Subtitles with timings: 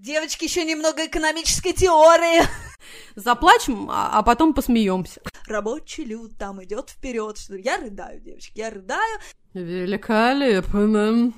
[0.00, 2.42] Девочки, еще немного экономической теории.
[3.14, 5.20] Заплачем, а, а потом посмеемся.
[5.46, 7.36] Рабочий люд там идет вперед.
[7.50, 9.20] Я рыдаю, девочки, я рыдаю.
[9.52, 11.32] Великолепно.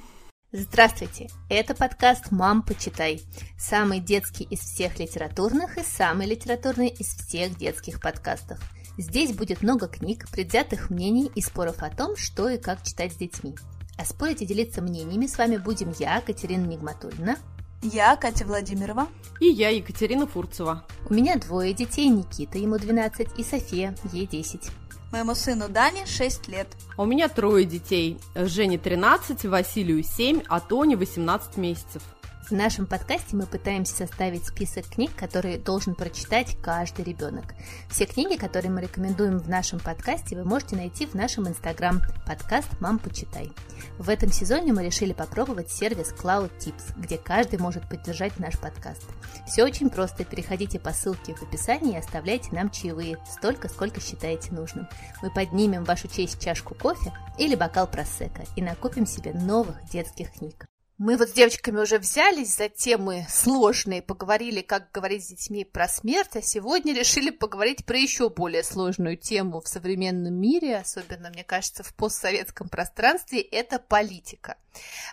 [0.53, 1.30] Здравствуйте!
[1.51, 3.21] Это подкаст «Мам, почитай».
[3.59, 8.61] Самый детский из всех литературных и самый литературный из всех детских подкастов.
[8.97, 13.17] Здесь будет много книг, предвзятых мнений и споров о том, что и как читать с
[13.17, 13.57] детьми.
[13.99, 17.37] А спорить и делиться мнениями с вами будем я, Катерина Нигматульна.
[17.84, 19.09] Я, Катя Владимирова.
[19.41, 20.87] И я, Екатерина Фурцева.
[21.11, 24.70] У меня двое детей, Никита, ему 12, и София, ей 10.
[25.12, 26.66] Моему сыну Дане 6 лет.
[26.97, 28.19] А у меня трое детей.
[28.34, 32.02] Жене 13, Василию 7, а Тоне 18 месяцев.
[32.48, 37.55] В нашем подкасте мы пытаемся составить список книг, которые должен прочитать каждый ребенок.
[37.89, 42.69] Все книги, которые мы рекомендуем в нашем подкасте, вы можете найти в нашем инстаграм подкаст
[42.80, 43.51] «Мам, почитай».
[43.97, 49.05] В этом сезоне мы решили попробовать сервис Cloud Tips, где каждый может поддержать наш подкаст.
[49.47, 50.27] Все очень просто.
[50.27, 54.87] Переходите по ссылке в описании и оставляйте нам чаевые, столько, сколько считаете нужным.
[55.22, 60.31] Мы поднимем в вашу честь чашку кофе или бокал просека и накупим себе новых детских
[60.31, 60.67] книг.
[60.97, 65.89] Мы вот с девочками уже взялись за темы сложные, поговорили, как говорить с детьми про
[65.89, 71.42] смерть, а сегодня решили поговорить про еще более сложную тему в современном мире, особенно, мне
[71.42, 74.56] кажется, в постсоветском пространстве, это политика.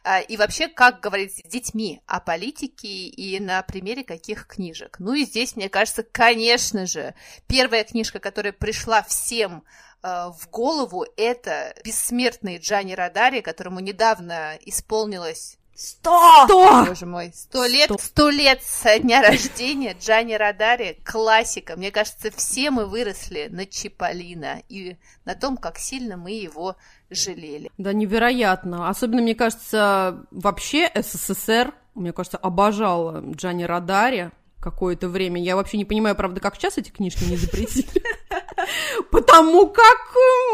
[0.03, 4.97] А, и вообще, как говорить с детьми о политике и на примере каких книжек.
[4.99, 7.15] Ну и здесь, мне кажется, конечно же,
[7.47, 9.63] первая книжка, которая пришла всем
[10.03, 16.45] а, в голову, это «Бессмертный Джани Радари», которому недавно исполнилось Сто!
[16.45, 16.85] Сто!
[16.85, 21.75] Боже мой, сто лет, сто лет со дня рождения Джани Радари, классика.
[21.75, 26.75] Мне кажется, все мы выросли на Чиполлино и на том, как сильно мы его
[27.09, 27.71] жалели.
[27.77, 28.89] Да, невероятно.
[28.89, 35.41] Особенно, мне кажется, вообще СССР, мне кажется, обожала Джани Радари какое-то время.
[35.41, 37.87] Я вообще не понимаю, правда, как сейчас эти книжки не запретили.
[39.09, 39.97] Потому как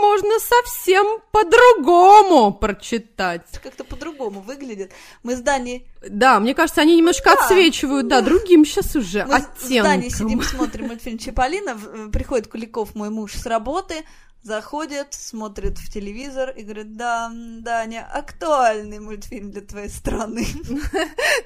[0.01, 3.43] можно совсем по-другому прочитать.
[3.61, 4.93] Как-то по-другому выглядит.
[5.23, 5.87] Мы с Даней...
[6.07, 9.67] Да, мне кажется, они немножко да, отсвечивают, да, другим сейчас уже Мы оттенком.
[9.67, 11.77] с Даней сидим, смотрим мультфильм Чиполлино,
[12.11, 14.05] приходит Куликов, мой муж, с работы,
[14.43, 20.45] заходит, смотрит в телевизор и говорит, да, Даня, актуальный мультфильм для твоей страны.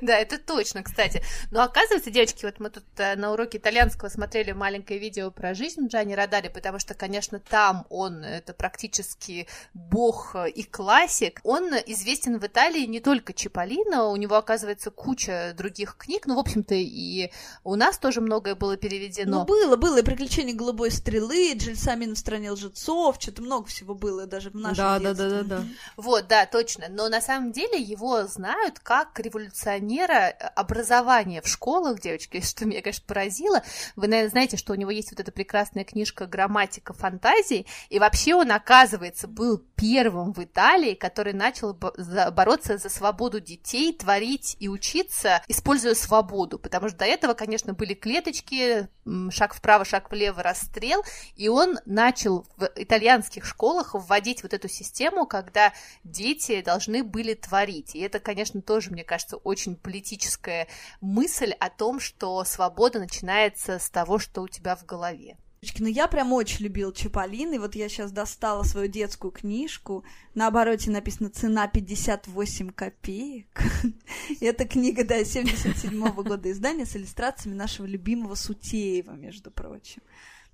[0.02, 1.22] Да, это точно, кстати.
[1.52, 5.88] Но оказывается, девочки, вот мы тут э, на уроке итальянского смотрели маленькое видео про жизнь
[5.88, 11.40] Джани Радари, потому что, конечно, там он, это практически бог и классик.
[11.44, 16.40] Он известен в Италии не только Чиполлино, у него, оказывается, куча других книг, ну, в
[16.40, 17.32] общем-то, и
[17.64, 19.40] у нас тоже многое было переведено.
[19.40, 23.94] Ну, было, было, и «Приключения голубой стрелы», «Джельсамин в стране лжецов», отцов, что-то много всего
[23.94, 25.30] было даже в нашем да, детстве.
[25.30, 25.68] Да, да, да, да.
[25.98, 26.86] Вот, да, точно.
[26.90, 33.04] Но на самом деле его знают как революционера образования в школах, девочки, что меня, конечно,
[33.08, 33.64] поразило.
[33.96, 38.36] Вы, наверное, знаете, что у него есть вот эта прекрасная книжка «Грамматика фантазии», и вообще
[38.36, 45.42] он, оказывается, был первым в Италии, который начал бороться за свободу детей, творить и учиться,
[45.48, 48.88] используя свободу, потому что до этого, конечно, были клеточки,
[49.32, 51.04] шаг вправо, шаг влево, расстрел,
[51.36, 55.74] и он начал в итальянских школах вводить вот эту систему, когда
[56.04, 57.96] дети должны были творить.
[57.96, 60.68] И это, конечно, тоже, мне кажется, очень политическая
[61.02, 65.38] мысль о том, что свобода начинается с того, что у тебя в голове.
[65.78, 70.04] Ну, я прям очень любил Чаполин, и вот я сейчас достала свою детскую книжку.
[70.34, 73.62] На обороте написано «Цена 58 копеек».
[74.42, 80.02] Это книга, да, 77 -го года издания с иллюстрациями нашего любимого Сутеева, между прочим.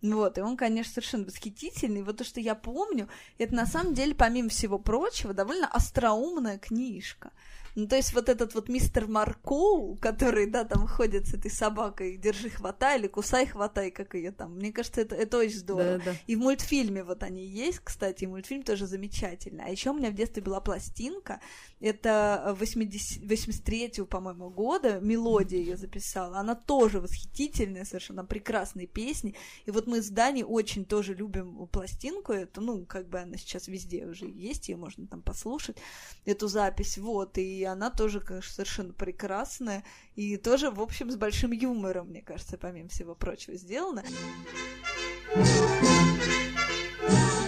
[0.01, 2.03] Вот, и он, конечно, совершенно восхитительный.
[2.03, 7.31] Вот то, что я помню, это на самом деле, помимо всего прочего, довольно остроумная книжка.
[7.77, 12.17] Ну, то есть вот этот вот мистер Маркоу, который, да, там ходит с этой собакой,
[12.17, 14.55] держи, хватай, или кусай, хватай, как ее там.
[14.55, 15.99] Мне кажется, это, это очень здорово.
[15.99, 16.15] Да, да.
[16.25, 19.63] И в мультфильме вот они есть, кстати, и мультфильм тоже замечательный.
[19.63, 21.39] А еще у меня в детстве была пластинка,
[21.79, 29.35] это 80, 83 по-моему, года, мелодия ее записала, она тоже восхитительная, совершенно прекрасные песни.
[29.67, 33.67] И вот мы с Даней очень тоже любим пластинку, это, ну, как бы она сейчас
[33.67, 35.77] везде уже есть, ее можно там послушать,
[36.25, 39.83] эту запись, вот, и она тоже, конечно, совершенно прекрасная,
[40.15, 44.03] и тоже, в общем, с большим юмором, мне кажется, помимо всего прочего, сделана.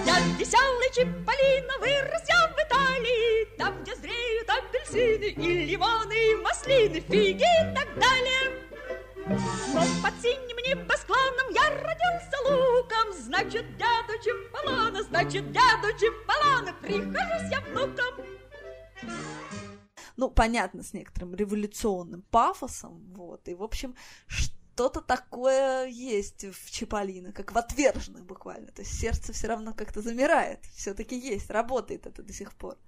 [0.05, 6.99] Я веселый Чиполлино, вырос я в Италии, там, где зреют апельсины и лимоны, и маслины,
[7.01, 8.68] фиги и так далее.
[9.29, 17.61] Но под синим небосклоном я родился луком, значит, дяду Чиполлоно, значит, дяду Чиполлоно, прихожусь я
[17.61, 18.25] внуком.
[20.17, 23.95] Ну, понятно, с некоторым революционным пафосом, вот, и, в общем,
[24.25, 30.01] что-то такое есть в Чиполлино, как в отверженных буквально, то есть сердце все равно как-то
[30.01, 32.79] замирает, все-таки есть, работает это до сих пор.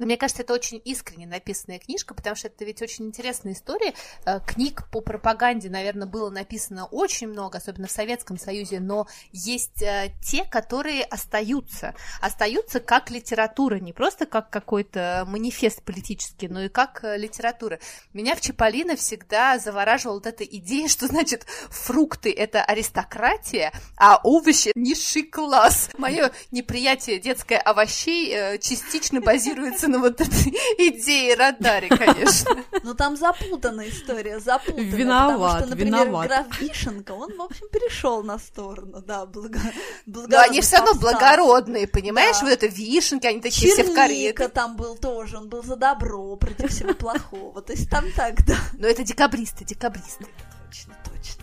[0.00, 3.92] Но мне кажется, это очень искренне написанная книжка, потому что это ведь очень интересная история.
[4.24, 9.82] Э, книг по пропаганде, наверное, было написано очень много, особенно в Советском Союзе, но есть
[9.82, 11.94] э, те, которые остаются.
[12.22, 17.78] Остаются как литература, не просто как какой-то манифест политический, но и как э, литература.
[18.14, 24.72] Меня в Чаполино всегда завораживала вот эта идея, что значит фрукты это аристократия, а овощи
[24.74, 25.90] низший класс.
[25.98, 32.56] Мое неприятие детское овощей частично базируется на вот этой идее радаре, конечно.
[32.82, 34.84] Ну там запутанная история, запутанная.
[34.84, 36.26] Виноват, потому что, например, виноват.
[36.28, 39.60] граф Вишенка, он, в общем, перешел на сторону, да, благо...
[40.06, 42.36] Но они все равно благородные, понимаешь?
[42.40, 42.46] Да.
[42.46, 44.32] Вот это вишенки, они такие все в карете.
[44.32, 47.60] Черника там был тоже, он был за добро против всего плохого.
[47.60, 48.56] То есть там так, да.
[48.74, 50.26] Но это декабристы, декабристы.
[50.66, 51.39] Точно, точно.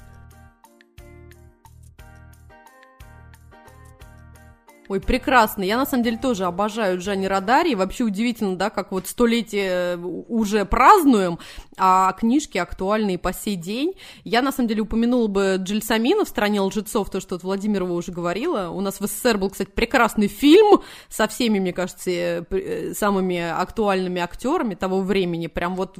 [4.89, 5.63] Ой, прекрасно.
[5.63, 7.75] Я, на самом деле, тоже обожаю Джани Радари.
[7.75, 11.39] Вообще удивительно, да, как вот столетие уже празднуем,
[11.77, 13.93] а книжки актуальны по сей день.
[14.23, 18.11] Я, на самом деле, упомянула бы Джельсамина в «Стране лжецов», то, что вот Владимирова уже
[18.13, 18.69] говорила.
[18.69, 23.39] У нас в СССР был, кстати, прекрасный фильм со всеми, мне кажется, э, э, самыми
[23.39, 25.47] актуальными актерами того времени.
[25.47, 25.97] Прям вот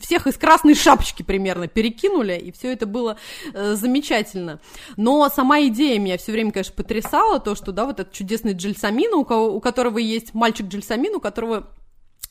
[0.00, 3.18] всех из красной шапочки примерно перекинули, и все это было
[3.54, 4.60] э, замечательно.
[4.96, 9.12] Но сама идея меня все время, конечно, потрясала, то, что, да, вот этот чудесный Джельсамин,
[9.14, 11.68] у, кого, у которого есть мальчик Джельсамин, у которого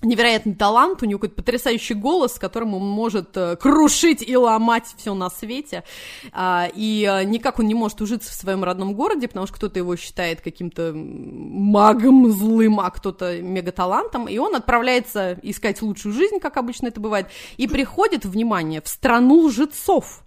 [0.02, 4.86] невероятный талант, у него какой-то потрясающий голос, с которым он может э, крушить и ломать
[4.98, 5.84] все на свете.
[6.32, 9.80] А, и э, никак он не может ужиться в своем родном городе, потому что кто-то
[9.80, 16.58] его считает каким-то магом злым, а кто-то мегаталантом, и он отправляется искать лучшую жизнь, как
[16.58, 17.28] обычно это бывает,
[17.58, 20.24] и приходит, внимание, в страну лжецов,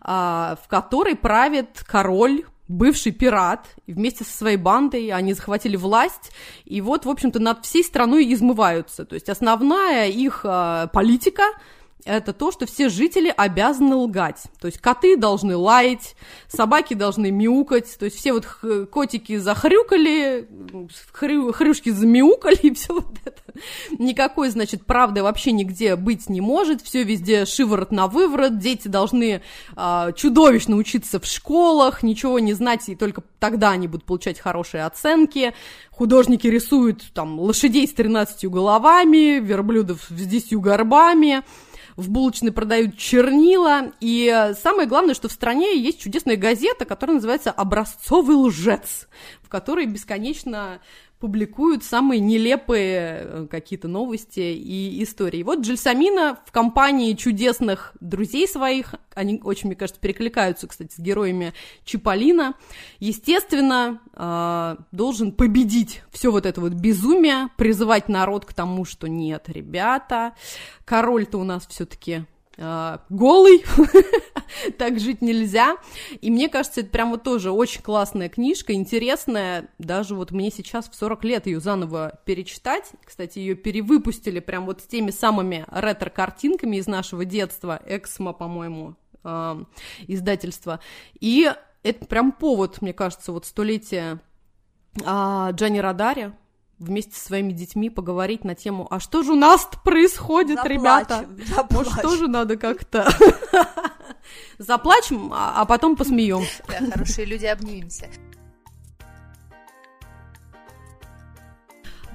[0.00, 6.32] а, в которой правит король бывший пират, и вместе со своей бандой они захватили власть,
[6.64, 9.04] и вот, в общем-то, над всей страной измываются.
[9.04, 11.44] То есть основная их э, политика
[12.04, 14.44] это то, что все жители обязаны лгать.
[14.60, 16.16] То есть коты должны лаять,
[16.48, 18.46] собаки должны мяукать, то есть все вот
[18.90, 20.48] котики захрюкали,
[21.12, 23.42] хрю, хрюшки замяукали, и все вот это.
[23.98, 29.42] Никакой, значит, правды вообще нигде быть не может, все везде шиворот на выворот, дети должны
[29.74, 34.84] а, чудовищно учиться в школах, ничего не знать, и только тогда они будут получать хорошие
[34.84, 35.52] оценки.
[35.90, 41.42] Художники рисуют там лошадей с 13 головами, верблюдов с 10 горбами,
[41.98, 47.50] в булочной продают чернила, и самое главное, что в стране есть чудесная газета, которая называется
[47.50, 49.08] «Образцовый лжец»,
[49.42, 50.80] в которой бесконечно
[51.20, 55.42] публикуют самые нелепые э, какие-то новости и истории.
[55.42, 61.54] Вот Джельсамина в компании чудесных друзей своих, они очень, мне кажется, перекликаются, кстати, с героями
[61.84, 62.54] Чиполлина,
[63.00, 69.48] естественно, э, должен победить все вот это вот безумие, призывать народ к тому, что нет,
[69.48, 70.34] ребята,
[70.84, 72.26] король-то у нас все-таки
[72.58, 73.64] э, голый,
[74.78, 75.76] так жить нельзя.
[76.20, 79.70] И мне кажется, это прям вот тоже очень классная книжка, интересная.
[79.78, 82.90] Даже вот мне сейчас в 40 лет ее заново перечитать.
[83.04, 87.80] Кстати, ее перевыпустили прям вот с теми самыми ретро-картинками из нашего детства.
[87.86, 89.64] Эксмо, по-моему, э,
[90.06, 90.80] издательство.
[91.20, 91.50] И
[91.82, 94.20] это прям повод, мне кажется, вот столетия
[94.96, 96.32] э, Джани Радари,
[96.78, 101.26] вместе со своими детьми поговорить на тему, а что же у нас происходит, Заплачем, ребята?
[101.56, 101.66] заплачем.
[101.70, 103.08] Может, тоже надо как-то
[104.58, 106.62] заплачем, а а потом посмеемся.
[106.68, 108.08] Да, хорошие люди, обнимемся.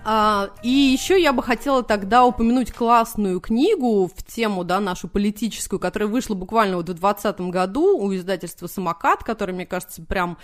[0.05, 5.79] А, и еще я бы хотела тогда упомянуть классную книгу в тему, да, нашу политическую,
[5.79, 10.38] которая вышла буквально вот в 2020 году у издательства «Самокат», которое, мне кажется, прям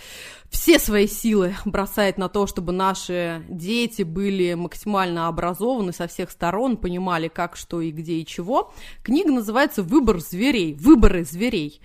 [0.48, 6.76] все свои силы бросает на то, чтобы наши дети были максимально образованы со всех сторон,
[6.78, 8.72] понимали, как, что и где и чего.
[9.02, 11.82] Книга называется «Выбор зверей», «Выборы зверей».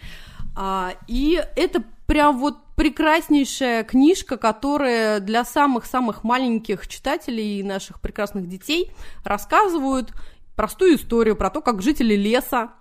[0.57, 8.47] А, и это прям вот прекраснейшая книжка, которая для самых-самых маленьких читателей и наших прекрасных
[8.47, 8.91] детей
[9.23, 10.11] рассказывают
[10.55, 12.71] простую историю про то, как жители леса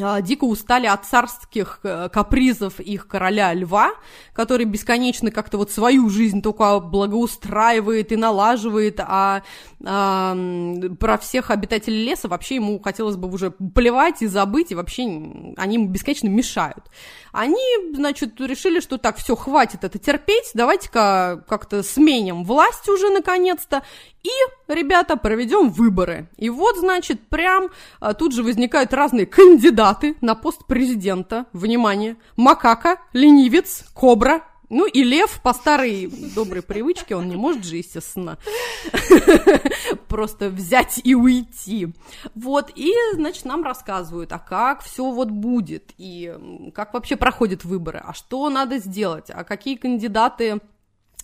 [0.00, 3.92] а, дико устали от царских э, капризов их короля льва,
[4.34, 9.42] который бесконечно как-то вот свою жизнь только благоустраивает и налаживает, а,
[9.84, 10.36] а
[11.00, 15.04] про всех обитателей леса вообще ему хотелось бы уже плевать и забыть, и вообще
[15.56, 16.84] они ему бесконечно мешают.
[17.36, 17.60] Они,
[17.92, 23.82] значит, решили, что так, все, хватит это терпеть, давайте-ка как-то сменим власть уже наконец-то,
[24.22, 24.30] И,
[24.72, 26.30] ребята, проведем выборы.
[26.38, 27.68] И вот, значит, прям
[28.00, 31.44] а, тут же возникают разные кандидаты на пост президента.
[31.52, 37.76] Внимание, макака, ленивец, кобра, ну и лев по старой доброй привычке, он не может же,
[37.76, 38.38] естественно,
[40.08, 41.88] просто взять и уйти.
[42.34, 46.34] Вот, и, значит, нам рассказывают, а как все вот будет, и
[46.74, 50.60] как вообще проходят выборы, а что надо сделать, а какие кандидаты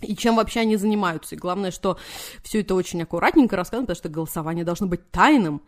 [0.00, 1.34] и чем вообще они занимаются.
[1.34, 1.98] И главное, что
[2.42, 5.62] все это очень аккуратненько рассказано, потому что голосование должно быть тайным.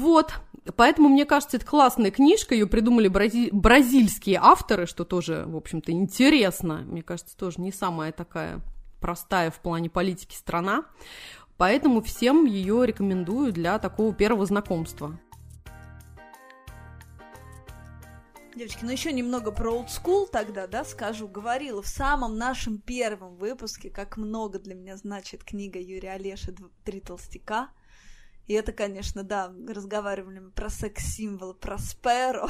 [0.00, 0.32] Вот,
[0.76, 3.50] поэтому, мне кажется, это классная книжка, ее придумали брази...
[3.52, 6.84] бразильские авторы, что тоже, в общем-то, интересно.
[6.86, 8.62] Мне кажется, тоже не самая такая
[8.98, 10.86] простая в плане политики страна.
[11.58, 15.20] Поэтому всем ее рекомендую для такого первого знакомства.
[18.56, 21.28] Девочки, ну еще немного про old school тогда, да, скажу.
[21.28, 26.54] Говорила в самом нашем первом выпуске, как много для меня значит книга Юрия Олеша
[26.84, 27.68] «Три толстяка».
[28.50, 32.48] И это, конечно, да, разговаривали мы про секс-символ Просперо.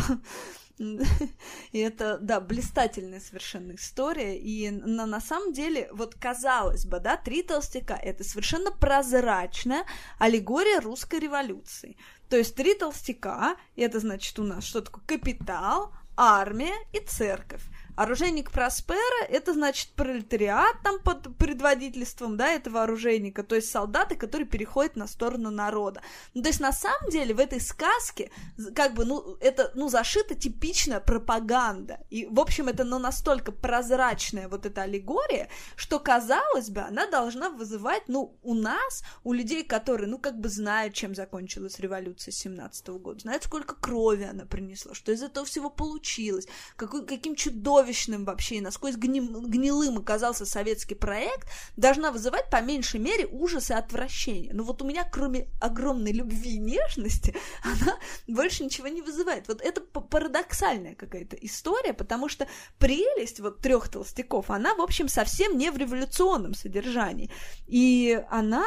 [0.79, 4.39] И это, да, блистательная совершенно история.
[4.39, 9.85] И на, на самом деле, вот казалось бы, да, «Три толстяка»— это совершенно прозрачная
[10.19, 11.99] аллегория русской революции.
[12.31, 17.65] То есть три толстяка, это значит у нас что такое капитал, армия и церковь.
[17.97, 24.47] Оружейник Проспера– это, значит, пролетариат там под предводительством, да, этого оружейника, то есть солдаты, которые
[24.47, 26.01] переходят на сторону народа.
[26.35, 28.31] Ну, то есть, на самом деле, в этой сказке,
[28.75, 32.01] как бы, ну, это, ну, зашита типичная пропаганда.
[32.11, 37.51] И, в общем, это, ну, настолько прозрачная вот эта аллегория, что, казалось бы, она должна
[37.51, 42.89] вызывать, ну, у нас, у людей, которые, ну, как бы знают, чем закончилась революция 17
[42.89, 48.25] года, знают, сколько крови она принесла, что из этого всего получилось, какой, каким чудовищем чудовищным
[48.25, 53.75] вообще и насквозь гни, гнилым оказался советский проект, должна вызывать по меньшей мере ужас и
[53.75, 54.53] отвращение.
[54.53, 57.35] Но вот у меня, кроме огромной любви и нежности,
[57.65, 59.49] она больше ничего не вызывает.
[59.49, 62.47] Вот это парадоксальная какая-то история, потому что
[62.79, 67.31] прелесть вот трех толстяков, она, в общем, совсем не в революционном содержании.
[67.67, 68.65] И она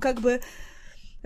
[0.00, 0.40] как бы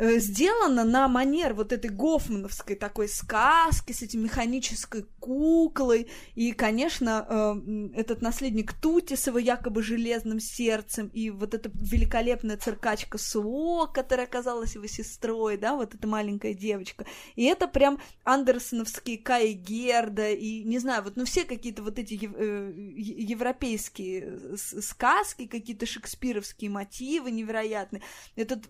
[0.00, 6.08] сделано на манер вот этой гофмановской такой сказки с этим механической куклой.
[6.34, 13.86] И, конечно, э, этот наследник Тутисова якобы железным сердцем, и вот эта великолепная циркачка Суо,
[13.86, 17.04] которая оказалась его сестрой, да, вот эта маленькая девочка.
[17.36, 22.14] И это прям андерсоновские Кай Герда, и, не знаю, вот, ну, все какие-то вот эти
[22.22, 28.02] э, европейские сказки, какие-то шекспировские мотивы невероятные.
[28.36, 28.64] Этот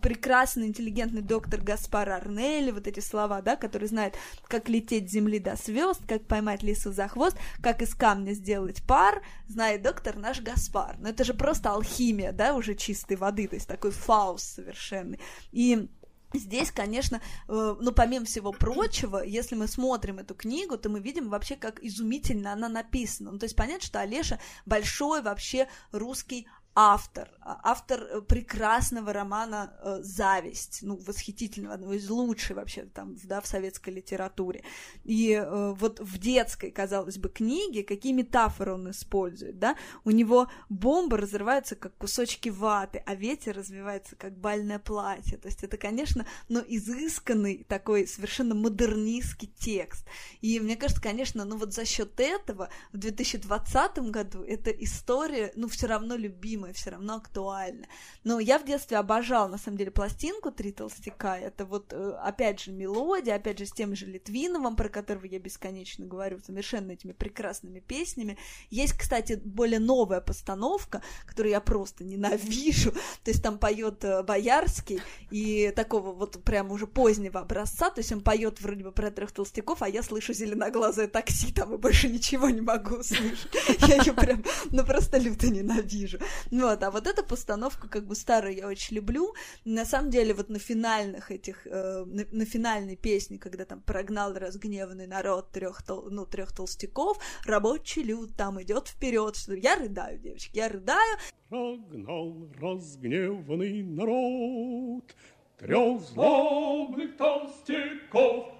[0.00, 4.14] прекрасный интеллигентный доктор Гаспар Арнелли, вот эти слова, да, который знает,
[4.46, 8.82] как лететь с земли до звезд, как поймать лису за хвост, как из камня сделать
[8.86, 10.96] пар, знает доктор наш Гаспар.
[10.98, 15.18] Но это же просто алхимия, да, уже чистой воды, то есть такой фаус совершенный.
[15.52, 15.88] И
[16.34, 21.30] Здесь, конечно, э, ну, помимо всего прочего, если мы смотрим эту книгу, то мы видим
[21.30, 23.30] вообще, как изумительно она написана.
[23.30, 26.46] Ну, то есть понятно, что Олеша большой вообще русский
[26.78, 33.16] автор, а, автор э, прекрасного романа э, «Зависть», ну, восхитительного, одного из лучших вообще там,
[33.24, 34.62] да, в советской литературе.
[35.02, 40.50] И э, вот в детской, казалось бы, книге, какие метафоры он использует, да, у него
[40.68, 46.26] бомба разрывается, как кусочки ваты, а ветер развивается, как бальное платье, то есть это, конечно,
[46.50, 50.06] но изысканный такой совершенно модернистский текст.
[50.42, 55.68] И мне кажется, конечно, ну вот за счет этого в 2020 году эта история, ну,
[55.68, 57.86] все равно любимая любимое, все равно актуально.
[58.24, 61.38] Но я в детстве обожала, на самом деле, пластинку «Три толстяка».
[61.38, 65.38] Это вот, э, опять же, мелодия, опять же, с тем же Литвиновым, про которого я
[65.38, 68.36] бесконечно говорю, совершенно этими прекрасными песнями.
[68.70, 72.92] Есть, кстати, более новая постановка, которую я просто ненавижу.
[73.24, 77.90] То есть там поет э, Боярский и такого вот прям уже позднего образца.
[77.90, 81.74] То есть он поет вроде бы про трех толстяков, а я слышу зеленоглазое такси там
[81.74, 83.50] и больше ничего не могу услышать.
[83.88, 86.18] Я ее прям, ну просто люто ненавижу.
[86.62, 89.34] Вот, а вот эта постановка, как бы старую, я очень люблю.
[89.64, 94.32] На самом деле, вот на финальных этих, э, на, на финальной песне, когда там прогнал
[94.32, 100.18] разгневанный народ трех тол, ну, трех толстяков, рабочий люд там идет вперед, что я рыдаю,
[100.18, 101.18] девочки, я рыдаю.
[101.50, 105.14] Прогнал разгневанный народ
[105.58, 108.55] трех злобных толстяков,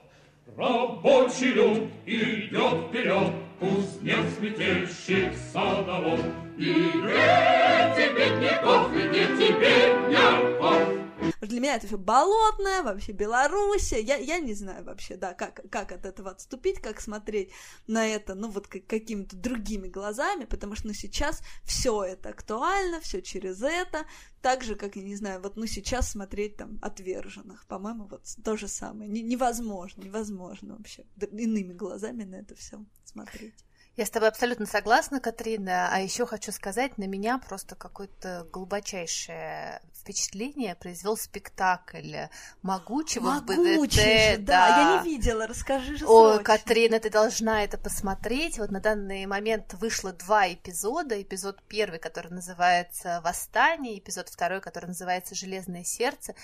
[0.55, 6.21] Рабочий люд идет вперед, пусть не сметельщик садовод,
[6.57, 11.06] и дети бедняков, и дети бедняков.
[11.41, 14.01] Для меня это все болотное, вообще Белоруссия.
[14.01, 17.51] Я, я не знаю вообще, да, как, как от этого отступить, как смотреть
[17.87, 23.01] на это, ну, вот как, какими-то другими глазами, потому что, ну, сейчас все это актуально,
[23.01, 24.07] все через это,
[24.41, 28.57] так же, как, я не знаю, вот, ну, сейчас смотреть там «Отверженных», по-моему, вот то
[28.57, 29.11] же самое.
[29.11, 33.66] Не, невозможно, невозможно вообще иными глазами на это все смотреть.
[33.97, 35.89] Я с тобой абсолютно согласна, Катрина.
[35.91, 42.15] А еще хочу сказать, на меня просто какое-то глубочайшее впечатление произвел спектакль
[42.61, 43.93] Могучего Могучий в БДТ.
[43.95, 44.69] Же, да.
[44.69, 46.45] да, я не видела, расскажи же Ой, срочно.
[46.45, 48.59] Катрина, ты должна это посмотреть.
[48.59, 51.21] Вот на данный момент вышло два эпизода.
[51.21, 56.35] Эпизод первый, который называется «Восстание», эпизод второй, который называется «Железное сердце».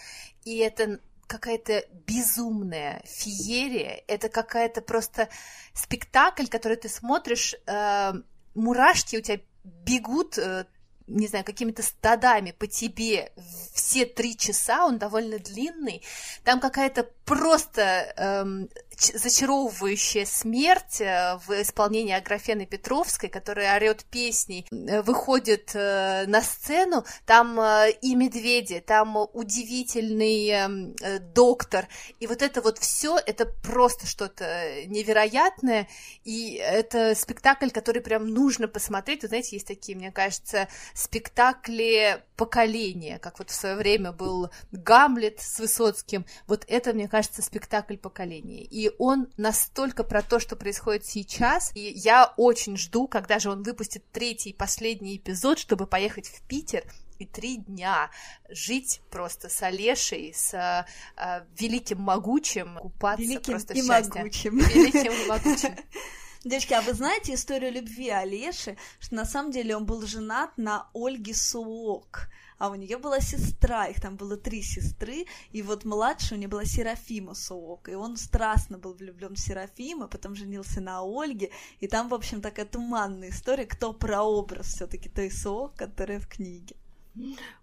[0.44, 5.28] И это какая-то безумная феерия, это какая-то просто
[5.74, 8.12] спектакль, который ты смотришь, э,
[8.54, 10.66] мурашки у тебя бегут э,
[11.06, 13.32] не знаю, какими-то стадами по тебе
[13.74, 16.02] все три часа, он довольно длинный.
[16.44, 25.02] Там какая-то просто эм, зачаровывающая смерть э, в исполнении Аграфены Петровской, которая орет песни, э,
[25.02, 27.60] выходит э, на сцену, там
[28.02, 30.96] и медведи, там удивительный эм,
[31.34, 31.88] доктор,
[32.20, 35.88] и вот это вот все, это просто что-то невероятное,
[36.24, 39.22] и это спектакль, который прям нужно посмотреть.
[39.22, 45.40] Вы знаете, есть такие, мне кажется, спектакли поколения, как вот в свое время был Гамлет
[45.40, 46.26] с Высоцким.
[46.46, 48.64] Вот это, мне кажется, спектакль поколения.
[48.64, 53.62] И он настолько про то, что происходит сейчас, и я очень жду, когда же он
[53.62, 56.82] выпустит третий и последний эпизод, чтобы поехать в Питер
[57.18, 58.10] и три дня
[58.48, 64.14] жить просто с Олешей, с э, великим могучим, купаться великим просто и счастье.
[64.14, 64.58] могучим.
[64.60, 65.76] Великим и могучим.
[66.44, 70.88] Девочки, а вы знаете историю любви Олеши, что на самом деле он был женат на
[70.94, 72.30] Ольге Суок?
[72.62, 76.48] А у нее была сестра, их там было три сестры, и вот младшая у нее
[76.48, 81.50] была Серафима Суок, и он страстно был влюблен в Серафима, потом женился на Ольге,
[81.80, 86.76] и там, в общем, такая туманная история, кто прообраз все-таки той Суок, которая в книге.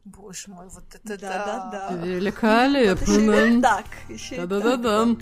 [0.03, 1.46] Боже мой, вот это да.
[1.46, 2.06] Да, да, да.
[2.06, 3.53] Великолепно.
[3.53, 5.15] Вот так, еще Да-да-да-да.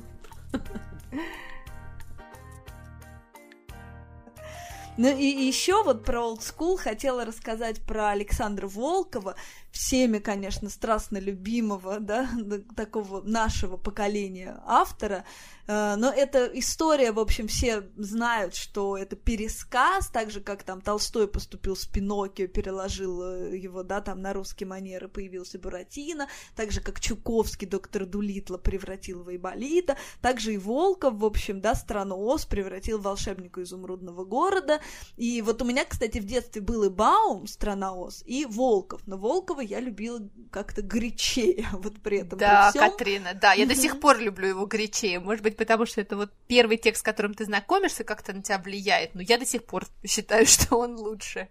[4.98, 9.36] Ну и еще вот про Old School хотела рассказать про Александра Волкова,
[9.70, 12.28] всеми, конечно, страстно любимого, да,
[12.76, 15.24] такого нашего поколения автора,
[15.68, 20.82] э, но эта история, в общем, все знают, что это пересказ, так же, как там
[20.82, 26.72] Толстой поступил с Пиноккио, переложил э, его, да, там на русские манеры появился Буратино, так
[26.72, 31.76] же, как Чуковский доктор Дулитла превратил в Айболита, так же и Волков, в общем, да,
[31.76, 34.82] страну Оз превратил в волшебника изумрудного города,
[35.18, 39.18] и вот у меня, кстати, в детстве был и Баум, страна Оз, и Волков, но
[39.18, 40.22] Волкова я любила
[40.52, 42.38] как-то горячее, вот при этом.
[42.38, 42.92] Да, при всем.
[42.92, 43.68] Катрина, да, я mm-hmm.
[43.68, 47.04] до сих пор люблю его горячее, может быть, потому что это вот первый текст, с
[47.04, 50.96] которым ты знакомишься, как-то на тебя влияет, но я до сих пор считаю, что он
[50.96, 51.50] лучше.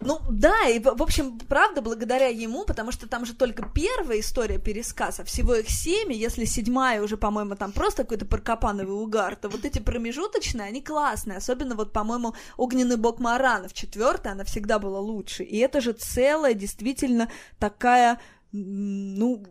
[0.00, 4.58] Ну да, и в общем, правда, благодаря ему, потому что там же только первая история
[4.58, 9.64] пересказа, всего их семь, если седьмая уже, по-моему, там просто какой-то паркопановый угар, то вот
[9.64, 15.44] эти промежуточные, они классные, особенно вот, по-моему, Огненный бог Маранов, четвертая, она всегда была лучше,
[15.44, 18.20] и это же целая, действительно, такая
[18.56, 19.44] ну,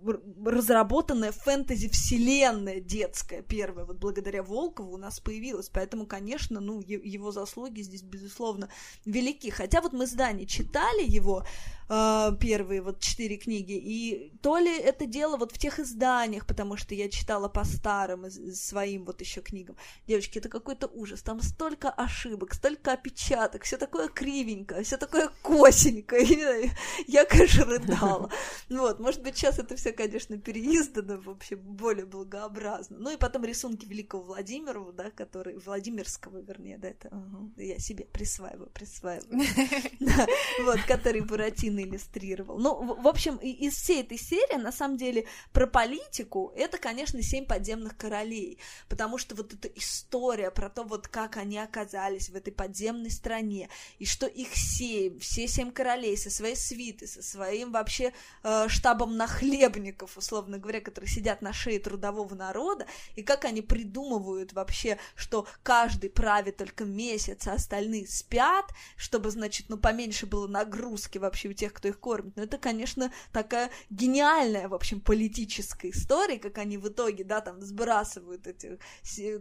[0.45, 7.81] разработанная фэнтези-вселенная детская первая, вот благодаря Волкову у нас появилась, поэтому, конечно, ну, его заслуги
[7.81, 8.69] здесь, безусловно,
[9.05, 9.49] велики.
[9.49, 11.45] Хотя вот мы с Дани читали его,
[11.89, 16.77] э, первые вот четыре книги, и то ли это дело вот в тех изданиях, потому
[16.77, 19.75] что я читала по старым своим вот еще книгам.
[20.07, 26.71] Девочки, это какой-то ужас, там столько ошибок, столько опечаток, все такое кривенькое, все такое косенькое,
[27.07, 28.29] я, конечно, рыдала.
[28.69, 32.97] Вот, может быть, сейчас это все, конечно, переиздано, вообще более благообразно.
[32.99, 37.11] Ну и потом рисунки великого Владимирова, да, который, Владимирского, вернее, да, это
[37.57, 39.43] я себе присваиваю, присваиваю,
[40.65, 42.57] вот, который Буратино Пушкин иллюстрировал.
[42.57, 47.45] Ну, в общем, из всей этой серии, на самом деле, про политику, это, конечно, «Семь
[47.45, 48.59] подземных королей»,
[48.89, 53.69] потому что вот эта история про то, вот как они оказались в этой подземной стране,
[53.99, 59.17] и что их семь, все семь королей со своей свитой, со своим вообще э, штабом
[59.17, 62.85] нахлебников, условно говоря, которые сидят на шее трудового народа,
[63.15, 69.69] и как они придумывают вообще, что каждый правит только месяц, а остальные спят, чтобы, значит,
[69.69, 72.35] ну, поменьше было нагрузки вообще у тех, тех, кто их кормит.
[72.35, 77.59] Но это, конечно, такая гениальная, в общем, политическая история, как они в итоге, да, там
[77.61, 78.77] сбрасывают этих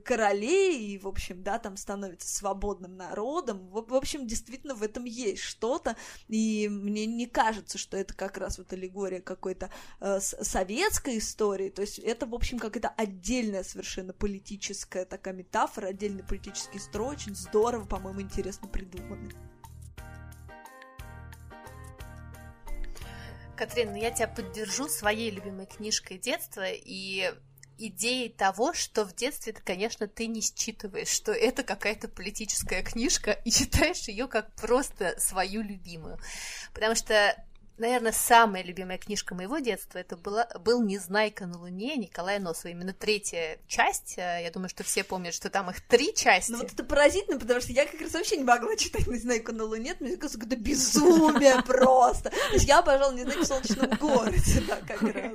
[0.04, 3.68] королей и, в общем, да, там становятся свободным народом.
[3.68, 5.96] В, в общем, действительно в этом есть что-то,
[6.28, 11.68] и мне не кажется, что это как раз вот аллегория какой-то э, советской истории.
[11.68, 17.34] То есть это, в общем, какая-то отдельная совершенно политическая такая метафора, отдельный политический строй, очень
[17.34, 19.32] здорово, по-моему, интересно придуманный.
[23.56, 27.32] Катрин, ну я тебя поддержу своей любимой книжкой детства и
[27.78, 33.32] идеей того, что в детстве, -то, конечно, ты не считываешь, что это какая-то политическая книжка
[33.32, 36.18] и читаешь ее как просто свою любимую.
[36.72, 37.36] Потому что
[37.78, 42.70] наверное, самая любимая книжка моего детства это была, был «Незнайка на Луне» Николая Носова.
[42.70, 44.14] Именно третья часть.
[44.16, 46.52] Э, я думаю, что все помнят, что там их три части.
[46.52, 49.64] Ну вот это поразительно, потому что я как раз вообще не могла читать «Незнайку на
[49.64, 49.94] Луне».
[50.00, 52.30] Мне кажется, это безумие просто.
[52.30, 55.32] То есть я обожала «Незнайку в солнечном городе», да, как раз.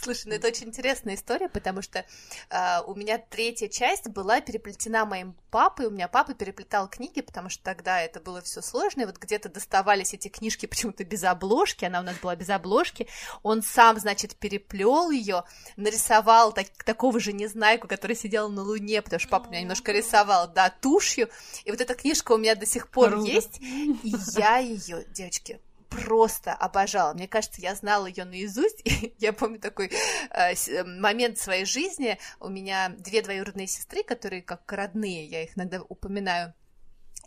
[0.00, 2.04] Слушай, ну это очень интересная история, потому что
[2.50, 5.86] э, у меня третья часть была переплетена моим папой.
[5.86, 9.48] У меня папа переплетал книги, потому что тогда это было все сложно, и вот где-то
[9.48, 13.08] доставались эти книжки почему-то без обложки, обложки, она у нас была без обложки,
[13.42, 15.44] он сам, значит, переплел ее,
[15.76, 20.48] нарисовал так, такого же незнайку, который сидел на Луне, потому что папа меня немножко рисовал,
[20.48, 21.28] да, тушью,
[21.64, 23.30] и вот эта книжка у меня до сих пор Круто.
[23.30, 27.14] есть, и я ее, девочки, просто обожала.
[27.14, 28.82] Мне кажется, я знала ее наизусть.
[29.18, 29.90] я помню такой
[30.30, 32.18] э, э, момент в своей жизни.
[32.40, 36.52] У меня две двоюродные сестры, которые как родные, я их иногда упоминаю.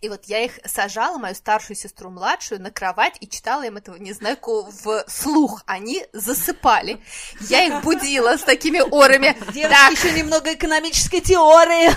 [0.02, 3.98] И вот я их сажала, мою старшую сестру, младшую, на кровать и читала им этого
[3.98, 5.62] незнайку в слух.
[5.68, 7.00] Они засыпали.
[7.42, 9.38] Я их будила с такими орами.
[9.54, 11.92] Девочки, еще немного экономической теории.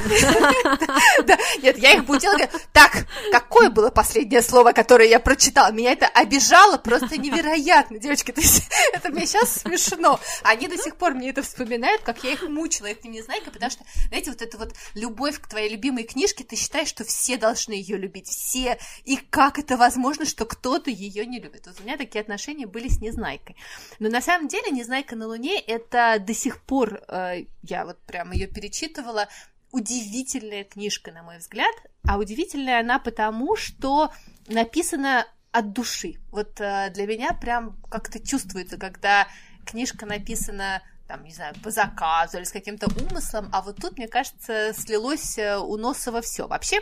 [1.63, 2.37] Нет, я их будила.
[2.73, 5.73] Так, какое было последнее слово, которое я прочитала?
[5.73, 8.35] Меня это обижало просто невероятно, девочки.
[8.93, 10.21] Это мне сейчас смешно.
[10.43, 13.85] Они до сих пор мне это вспоминают, как я их мучила этим незнайкой, потому что,
[14.09, 17.94] знаете, вот эта вот любовь к твоей любимой книжке, ты считаешь, что все должны ее
[17.95, 21.67] ее любить все, и как это возможно, что кто-то ее не любит.
[21.67, 23.57] Вот у меня такие отношения были с Незнайкой.
[23.99, 28.33] Но на самом деле Незнайка на Луне это до сих пор, э, я вот прям
[28.33, 29.29] ее перечитывала,
[29.71, 31.75] удивительная книжка, на мой взгляд.
[32.07, 34.13] А удивительная она потому, что
[34.47, 36.17] написана от души.
[36.31, 39.27] Вот э, для меня прям как-то чувствуется, когда
[39.65, 44.09] книжка написана там, не знаю, по заказу или с каким-то умыслом, а вот тут, мне
[44.09, 46.47] кажется, слилось э, у Носова все.
[46.47, 46.81] Вообще,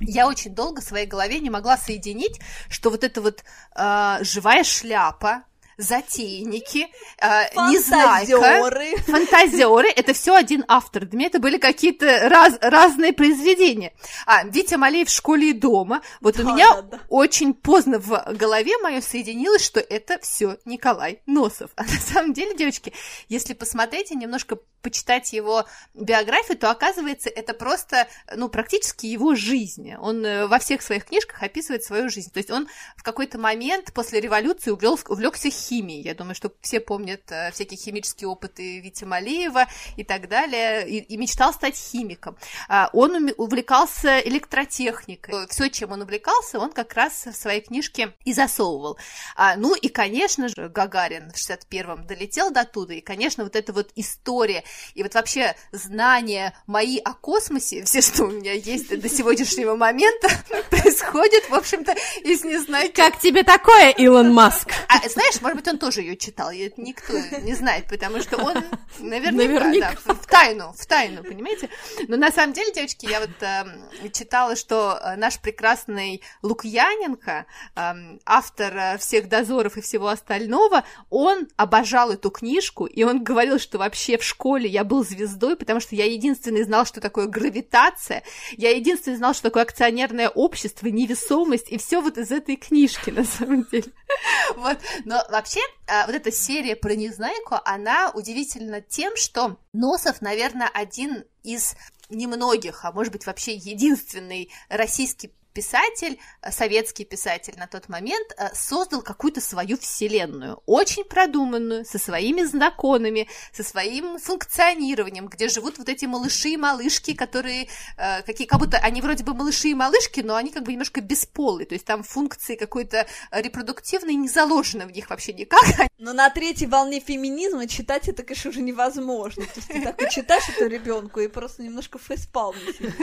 [0.00, 3.44] я очень долго в своей голове не могла соединить, что вот эта вот
[3.76, 5.44] э, живая шляпа,
[5.78, 6.88] затейники,
[7.18, 11.06] э, незнайка, фантазеры, это все один автор.
[11.06, 13.92] Для меня это были какие-то раз, разные произведения.
[14.26, 16.02] А, Витя Малеев в школе и дома.
[16.20, 17.00] Вот да, у меня да, да.
[17.08, 21.70] очень поздно в голове мое соединилось, что это все Николай Носов.
[21.76, 22.92] А на самом деле, девочки,
[23.28, 25.64] если посмотреть и немножко почитать его
[25.94, 29.94] биографию, то оказывается, это просто, ну, практически его жизнь.
[29.94, 32.30] Он э, во всех своих книжках описывает свою жизнь.
[32.32, 36.02] То есть он в какой-то момент после революции увлекся химией.
[36.02, 40.98] Я думаю, что все помнят э, всякие химические опыты Вити Малеева и так далее, и,
[40.98, 42.36] и мечтал стать химиком.
[42.68, 45.46] А, он увлекался электротехникой.
[45.48, 48.98] Все, чем он увлекался, он как раз в своей книжке и засовывал.
[49.36, 53.72] А, ну и, конечно же, Гагарин в 61-м долетел до туда, и, конечно, вот эта
[53.72, 59.08] вот история и вот вообще знания мои о космосе, все, что у меня есть до
[59.08, 60.28] сегодняшнего момента,
[60.70, 62.90] происходит, в общем-то, из не знаю...
[62.94, 64.70] Как тебе такое, Илон Маск?
[64.88, 68.64] А, знаешь, быть, он тоже ее читал, и это никто не знает, потому что он
[68.98, 69.92] наверняка, наверняка.
[70.04, 71.68] Да, в тайну, в тайну, понимаете?
[72.08, 77.92] Но на самом деле, девочки, я вот э, читала, что э, наш прекрасный Лукьяненко, э,
[78.24, 84.18] автор всех дозоров и всего остального, он обожал эту книжку, и он говорил, что вообще
[84.18, 89.16] в школе я был звездой, потому что я единственный знал, что такое гравитация, я единственный
[89.16, 93.84] знал, что такое акционерное общество, невесомость, и все вот из этой книжки, на самом деле.
[94.56, 95.47] Вот, но вообще,
[95.86, 101.74] а, вот эта серия про Незнайку, она удивительна тем, что Носов, наверное, один из
[102.10, 108.54] немногих, а может быть вообще единственный российский писатель, э, советский писатель на тот момент, э,
[108.54, 115.88] создал какую-то свою вселенную, очень продуманную, со своими законами, со своим функционированием, где живут вот
[115.88, 117.66] эти малыши и малышки, которые,
[117.96, 121.00] э, какие, как будто они вроде бы малыши и малышки, но они как бы немножко
[121.00, 125.60] бесполые, то есть там функции какой-то репродуктивной не заложены в них вообще никак.
[125.98, 129.44] Но на третьей волне феминизма читать это, конечно, уже невозможно.
[129.44, 132.54] То есть ты так читаешь это ребенку и просто немножко фейспалм.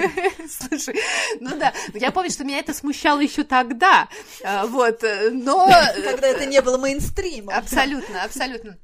[0.50, 0.96] Слушай,
[1.42, 4.08] ну да, я помню, что меня это смущало еще тогда,
[4.44, 5.68] а, вот, э, но...
[6.04, 7.54] Когда это не было мейнстримом.
[7.56, 8.78] Абсолютно, абсолютно.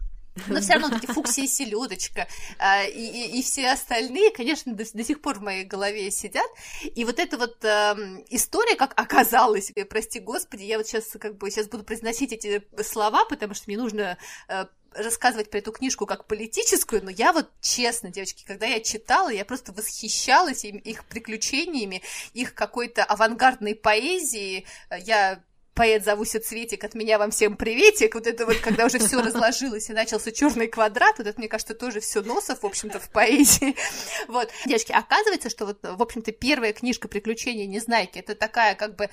[0.47, 5.21] Но все равно эти Фуксия и Селедочка а, и, все остальные, конечно, до, до сих
[5.21, 6.47] пор в моей голове сидят.
[6.95, 7.97] И вот эта вот а,
[8.29, 12.63] история, как оказалось, э, прости господи, я вот сейчас как бы сейчас буду произносить эти
[12.83, 14.17] слова, потому что мне нужно
[14.47, 19.29] а, рассказывать про эту книжку как политическую, но я вот честно, девочки, когда я читала,
[19.29, 22.01] я просто восхищалась им, их приключениями,
[22.33, 24.65] их какой-то авангардной поэзией.
[25.05, 28.15] Я поэт зовуся Цветик, от меня вам всем приветик.
[28.15, 31.73] Вот это вот, когда уже все разложилось и начался черный квадрат, вот это, мне кажется,
[31.73, 33.75] тоже все носов, в общем-то, в поэзии.
[34.27, 34.49] Вот.
[34.65, 39.09] Девочки, оказывается, что вот, в общем-то, первая книжка «Приключения Незнайки» это такая, как бы,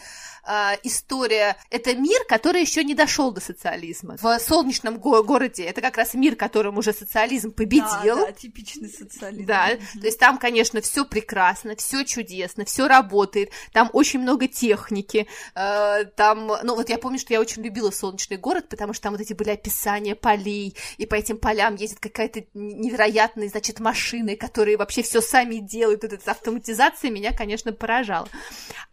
[0.47, 4.17] э, история, это мир, который еще не дошел до социализма.
[4.21, 8.17] В солнечном го- городе это как раз мир, которым уже социализм победил.
[8.17, 9.47] Да, да, типичный социализм.
[9.47, 15.27] Да, то есть там, конечно, все прекрасно, все чудесно, все работает, там очень много техники,
[15.55, 19.13] э, там ну вот я помню, что я очень любила «Солнечный город», потому что там
[19.13, 24.77] вот эти были описания полей, и по этим полям ездит какая-то невероятная, значит, машины, которые
[24.77, 28.29] вообще все сами делают, вот эта автоматизация меня, конечно, поражала.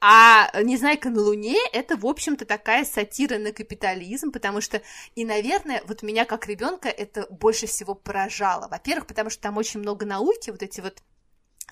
[0.01, 4.81] А «Незнайка на Луне»— это, в общем-то, такая сатира на капитализм, потому что,
[5.15, 8.67] и, наверное, вот меня как ребенка это больше всего поражало.
[8.67, 11.01] Во-первых, потому что там очень много науки, вот эти вот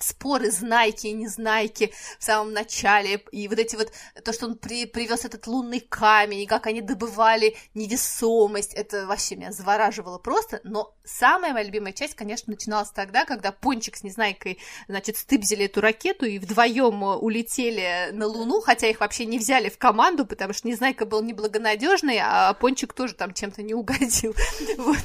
[0.00, 3.92] споры знайки и незнайки в самом начале, и вот эти вот,
[4.24, 9.36] то, что он при, привез этот лунный камень, и как они добывали невесомость, это вообще
[9.36, 14.58] меня завораживало просто, но самая моя любимая часть, конечно, начиналась тогда, когда Пончик с Незнайкой,
[14.88, 19.78] значит, стыбзили эту ракету и вдвоем улетели на Луну, хотя их вообще не взяли в
[19.78, 24.34] команду, потому что Незнайка был неблагонадежный, а Пончик тоже там чем-то не угодил,
[24.78, 24.98] вот,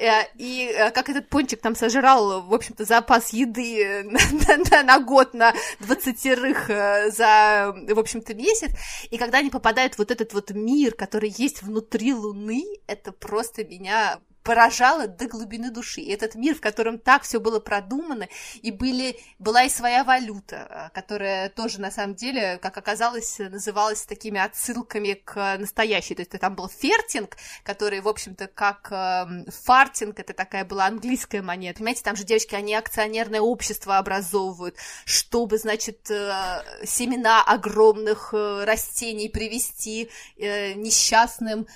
[0.00, 4.04] э, и э, как этот Пончик там сожрал, в общем-то, запас еды
[4.70, 8.70] на, на, год, на двадцатерых э, за, в общем-то, месяц,
[9.10, 13.64] и когда они попадают в вот этот вот мир, который есть внутри Луны, это просто
[13.64, 16.00] меня поражало до глубины души.
[16.00, 18.28] И этот мир, в котором так все было продумано,
[18.62, 24.02] и были, была и своя валюта, э, которая тоже, на самом деле, как оказалось, называлась
[24.02, 26.14] такими отсылками к настоящей.
[26.14, 31.42] То есть там был фертинг, который, в общем-то, как э, фартинг, это такая была английская
[31.42, 31.78] монета.
[31.78, 39.28] Понимаете, там же девочки, они акционерное общество образовывают, чтобы, значит, э, семена огромных э, растений
[39.28, 41.66] привести э, несчастным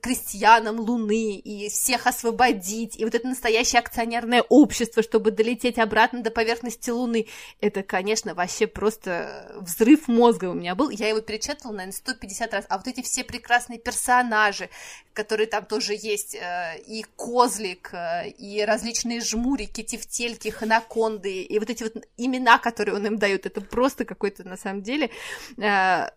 [0.00, 6.22] крестьянам Луны, и все всех освободить, и вот это настоящее акционерное общество, чтобы долететь обратно
[6.22, 7.26] до поверхности Луны.
[7.60, 10.90] Это, конечно, вообще просто взрыв мозга у меня был.
[10.90, 12.64] Я его перечитывала, наверное, 150 раз.
[12.68, 14.68] А вот эти все прекрасные персонажи,
[15.12, 21.70] которые там тоже есть, э, и Козлик, э, и различные жмурики, тефтельки, ханаконды, и вот
[21.70, 25.10] эти вот имена, которые он им дает, это просто какой-то, на самом деле,
[25.56, 26.08] э,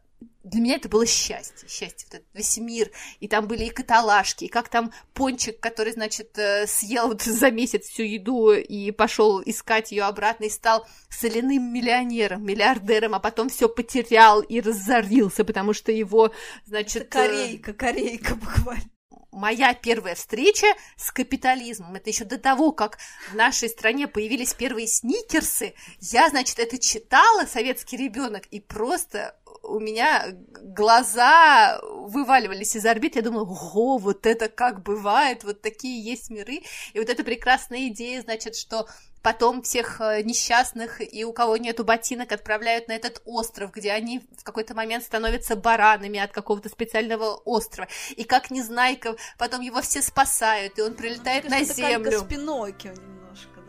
[0.44, 4.46] для меня это было счастье, счастье, вот этот весь мир, и там были и каталажки,
[4.46, 9.42] и как там Пончик, который, значит, э, съел вот за месяц всю еду и пошел
[9.46, 15.74] искать ее обратно и стал соляным миллионером, миллиардером, а потом все потерял и разорился, потому
[15.74, 16.32] что его,
[16.66, 17.04] значит...
[17.04, 18.90] Это корейка, корейка буквально
[19.32, 21.96] моя первая встреча с капитализмом.
[21.96, 22.98] Это еще до того, как
[23.32, 25.74] в нашей стране появились первые сникерсы.
[26.00, 30.26] Я, значит, это читала, советский ребенок, и просто у меня
[30.62, 36.62] глаза вываливались из орбит, я думала, ого, вот это как бывает, вот такие есть миры,
[36.94, 38.88] и вот эта прекрасная идея, значит, что
[39.22, 44.22] потом всех э, несчастных и у кого нету ботинок отправляют на этот остров, где они
[44.38, 47.90] в какой-то момент становятся баранами от какого-то специального острова.
[48.16, 52.20] И как Незнайка, потом его все спасают, и он прилетает ну, на землю.
[52.20, 53.19] Как Пиноккио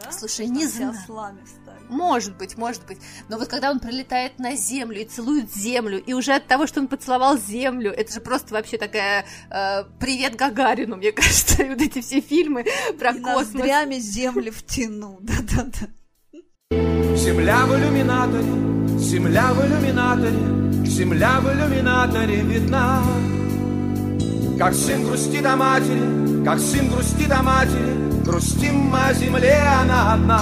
[0.03, 0.13] да?
[0.13, 0.95] Слушай, не знаю.
[1.89, 2.99] Может быть, может быть.
[3.29, 6.81] Но вот когда он прилетает на Землю и целует Землю, и уже от того, что
[6.81, 12.01] он поцеловал Землю, это же просто вообще такая э, привет Гагарину, мне кажется, вот эти
[12.01, 12.65] все фильмы
[12.99, 13.55] про и космос.
[13.55, 15.89] ноздрями Земли втяну, да-да-да.
[17.17, 23.03] Земля в иллюминаторе, земля в иллюминаторе, земля в иллюминаторе видна.
[24.59, 30.41] Как сын грустит о матери, как сын грустит о матери, грустим о земле, она одна.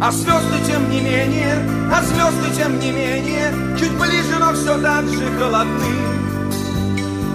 [0.00, 1.58] А звезды тем не менее,
[1.92, 5.94] а звезды тем не менее, Чуть ближе, но все так же холодны.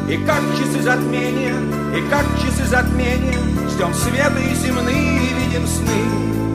[0.09, 1.55] И как часы затмения,
[1.95, 3.37] и как часы затмения,
[3.69, 6.46] Ждем света и земные, и видим сны.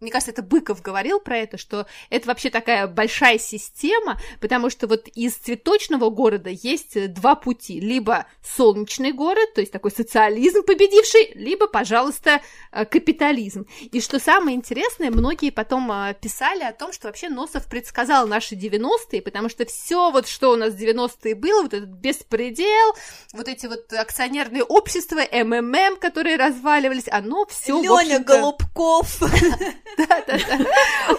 [0.00, 4.86] Мне кажется, это Быков говорил про это, что это вообще такая большая система, потому что
[4.86, 7.80] вот из цветочного города есть два пути.
[7.80, 12.40] Либо солнечный город, то есть такой социализм победивший, либо, пожалуйста,
[12.72, 13.66] э, капитализм.
[13.92, 18.54] И что самое интересное, многие потом э, писали о том, что вообще Носов предсказал наши
[18.54, 22.94] 90-е, потому что все вот, что у нас в 90-е было, вот этот беспредел,
[23.34, 29.20] вот эти вот акционерные общества, МММ, которые разваливались, оно все Леня Голубков.
[29.96, 30.66] Да-да-да.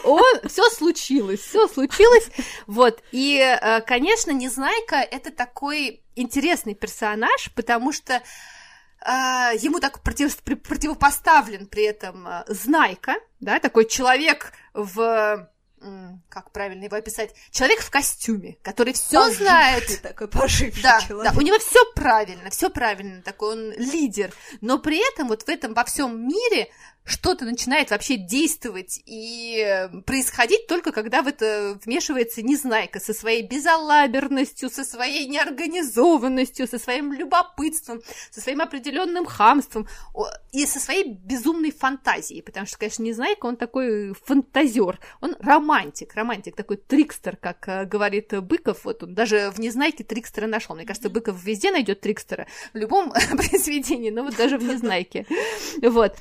[0.04, 2.30] Он, все случилось, все случилось.
[2.68, 8.22] Вот, и, э, конечно, Незнайка— это такой интересный персонаж, потому что э,
[9.60, 15.50] ему так против, противопоставлен при этом э, Знайка, да, такой человек в
[16.30, 20.02] как правильно его описать, человек в костюме, который все знает.
[20.02, 21.34] такой поживший да, человек.
[21.34, 24.32] Да, у него все правильно, все правильно, такой он лидер,
[24.62, 26.70] но при этом вот в этом во всем мире
[27.04, 33.42] что-то начинает вообще действовать и э, происходить только когда в это вмешивается Незнайка со своей
[33.42, 39.88] безалаберностью, со своей неорганизованностью, со своим любопытством, со своим определенным хамством
[40.52, 46.56] и со своей безумной фантазией, потому что, конечно, Незнайка, он такой фантазер, он романтик, романтик,
[46.56, 50.76] такой трикстер, как э, говорит Быков, вот он даже в Незнайке трикстера нашел.
[50.76, 55.26] Мне кажется, Быков везде найдет трикстера, в любом произведении, но вот даже в Незнайке.
[55.82, 56.16] Вот.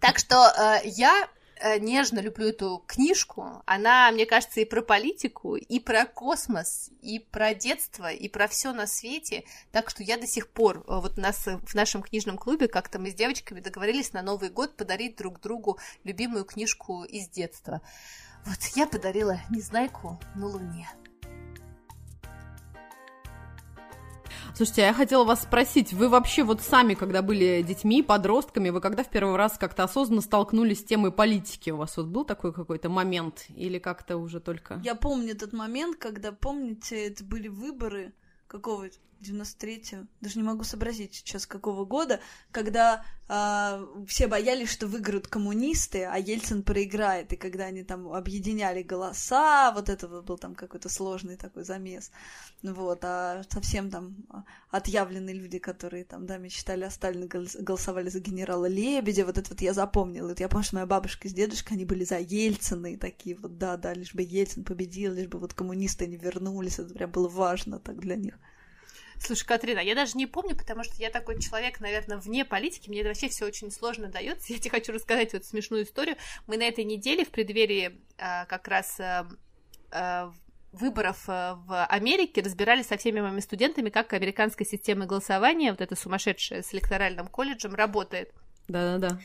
[0.00, 3.62] Так что э, я э, нежно люблю эту книжку.
[3.66, 8.72] Она, мне кажется, и про политику, и про космос, и про детство, и про все
[8.72, 9.44] на свете.
[9.72, 13.10] Так что я до сих пор, э, вот нас в нашем книжном клубе, как-то мы
[13.10, 17.80] с девочками договорились на Новый год подарить друг другу любимую книжку из детства.
[18.46, 20.88] Вот я подарила Незнайку на Луне.
[24.60, 28.82] Слушайте, а я хотела вас спросить, вы вообще вот сами, когда были детьми, подростками, вы
[28.82, 31.70] когда в первый раз как-то осознанно столкнулись с темой политики?
[31.70, 34.78] У вас вот был такой какой-то момент или как-то уже только...
[34.84, 38.12] Я помню этот момент, когда, помните, это были выборы
[38.48, 38.90] какого
[39.20, 46.04] 93-го, даже не могу сообразить сейчас какого года, когда э, все боялись, что выиграют коммунисты,
[46.04, 50.88] а Ельцин проиграет, и когда они там объединяли голоса, вот это вот был там какой-то
[50.88, 52.10] сложный такой замес,
[52.62, 54.16] вот, а совсем там
[54.70, 59.60] отъявленные люди, которые там, да, мечтали о Сталине, голосовали за генерала Лебедя, вот это вот
[59.60, 62.96] я запомнила, вот я помню, что моя бабушка с дедушкой, они были за Ельцина, и
[62.96, 67.10] такие вот, да-да, лишь бы Ельцин победил, лишь бы вот коммунисты не вернулись, это прям
[67.10, 68.38] было важно так для них.
[69.22, 73.00] Слушай, Катрина, я даже не помню, потому что я такой человек, наверное, вне политики, мне
[73.00, 74.46] это вообще все очень сложно дается.
[74.52, 76.16] Я тебе хочу рассказать вот смешную историю.
[76.46, 79.28] Мы на этой неделе в преддверии а, как раз а,
[79.92, 80.32] а,
[80.72, 86.62] выборов в Америке разбирались со всеми моими студентами, как американская система голосования, вот эта сумасшедшая
[86.62, 88.32] с электоральным колледжем, работает.
[88.70, 89.18] Да-да-да.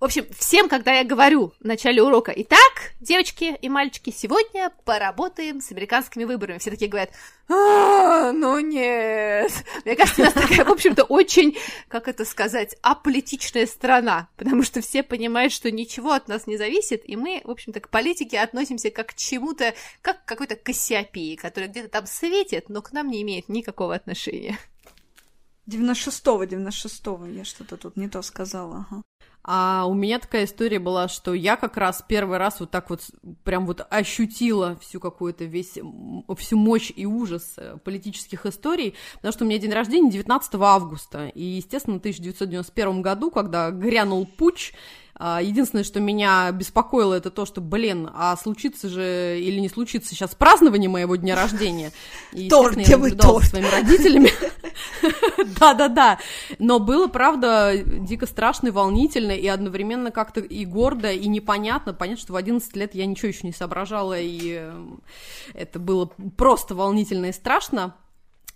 [0.00, 5.60] В общем, всем, когда я говорю в начале урока, итак, девочки и мальчики, сегодня поработаем
[5.60, 6.58] с американскими выборами.
[6.58, 7.10] Все такие говорят,
[7.48, 9.52] а, ну нет.
[9.84, 11.56] Мне кажется, у нас такая, в общем-то, очень,
[11.88, 17.02] как это сказать, аполитичная страна, потому что все понимают, что ничего от нас не зависит,
[17.08, 21.68] и мы, в общем-то, к политике относимся как к чему-то, как к какой-то Кассиопии, которая
[21.68, 24.58] где-то там светит, но к нам не имеет никакого отношения.
[25.68, 29.02] 96-го, 96-го, я что-то тут не то сказала, ага.
[29.48, 33.02] А у меня такая история была, что я как раз первый раз вот так вот
[33.44, 35.78] прям вот ощутила всю какую-то весь,
[36.36, 41.28] всю мощь и ужас э, политических историй, потому что у меня день рождения 19 августа,
[41.28, 44.72] и, естественно, в 1991 году, когда грянул путь,
[45.18, 50.34] единственное, что меня беспокоило, это то, что, блин, а случится же или не случится сейчас
[50.34, 51.92] празднование моего дня рождения.
[52.32, 54.30] И, торт, я наблюдала со своими родителями.
[55.58, 56.18] Да-да-да.
[56.58, 61.94] Но было, правда, дико страшно и волнительно, и одновременно как-то и гордо, и непонятно.
[61.94, 64.86] Понятно, что в 11 лет я ничего еще не соображала, и э,
[65.54, 67.94] это было просто волнительно и страшно.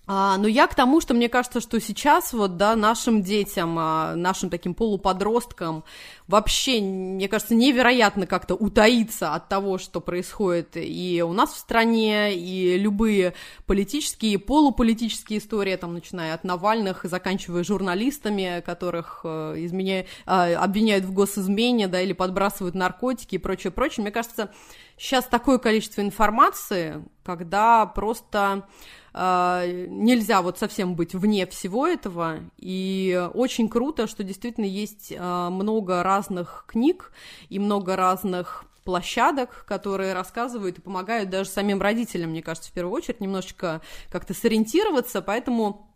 [0.06, 4.16] А, но я к тому, что мне кажется, что сейчас вот, да, нашим детям, а,
[4.16, 5.84] нашим таким полуподросткам
[6.26, 12.34] вообще, мне кажется, невероятно как-то утаиться от того, что происходит и у нас в стране,
[12.34, 13.34] и любые
[13.66, 20.06] политические, полуполитические истории, там, начиная от Навальных и заканчивая журналистами, которых э, изменя...
[20.26, 24.02] э, обвиняют в госизмене, да, или подбрасывают наркотики и прочее, прочее.
[24.02, 24.50] Мне кажется,
[24.96, 28.66] сейчас такое количество информации, когда просто
[29.12, 35.48] э, нельзя вот совсем быть вне всего этого, и очень круто, что действительно есть э,
[35.50, 37.12] много разных книг
[37.48, 42.94] и много разных площадок, которые рассказывают и помогают даже самим родителям, мне кажется, в первую
[42.94, 45.89] очередь немножечко как-то сориентироваться, поэтому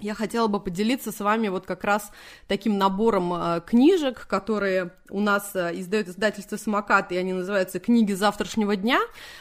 [0.00, 2.10] я хотела бы поделиться с вами вот как раз
[2.48, 8.12] таким набором э, книжек, которые у нас э, издает издательство «Самокат», и они называются «Книги
[8.12, 9.00] завтрашнего дня»,